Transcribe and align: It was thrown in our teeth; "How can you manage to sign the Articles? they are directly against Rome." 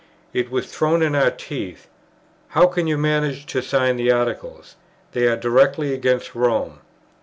It 0.33 0.49
was 0.49 0.65
thrown 0.65 1.03
in 1.03 1.13
our 1.13 1.29
teeth; 1.29 1.87
"How 2.47 2.65
can 2.65 2.87
you 2.87 2.97
manage 2.97 3.45
to 3.45 3.61
sign 3.61 3.97
the 3.97 4.11
Articles? 4.11 4.75
they 5.11 5.27
are 5.27 5.37
directly 5.37 5.93
against 5.93 6.33
Rome." 6.33 6.79